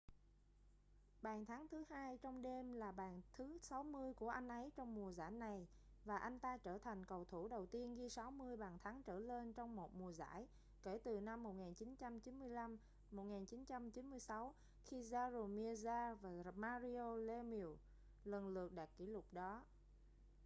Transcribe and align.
bàn 1.21 1.45
thắng 1.45 1.67
thứ 1.67 1.83
hai 1.89 2.17
trong 2.17 2.41
đêm 2.41 2.73
là 2.73 2.91
bàn 2.91 3.21
thứ 3.33 3.57
60 3.61 4.13
của 4.13 4.29
anh 4.29 4.47
ấy 4.47 4.71
trong 4.75 4.95
mùa 4.95 5.11
giải 5.11 5.31
này 5.31 5.67
và 6.05 6.17
anh 6.17 6.39
ta 6.39 6.57
trở 6.57 6.77
thành 6.77 7.05
cầu 7.05 7.25
thủ 7.25 7.47
đầu 7.47 7.65
tiên 7.65 7.95
ghi 7.95 8.09
60 8.09 8.57
bàn 8.57 8.77
thắng 8.79 9.03
trở 9.03 9.19
lên 9.19 9.53
trong 9.53 9.75
một 9.75 9.95
mùa 9.95 10.11
giải 10.11 10.47
kể 10.83 10.99
từ 11.03 11.19
năm 11.21 11.43
1995-1996 13.13 14.51
khi 14.83 15.01
jaromir 15.01 15.73
jagr 15.73 16.43
và 16.43 16.51
mario 16.55 17.15
lemieux 17.15 17.79
lần 18.23 18.49
lượt 18.49 18.71
đạt 18.73 18.89
kỷ 18.97 19.05
lục 19.05 19.25
đó 19.31 19.65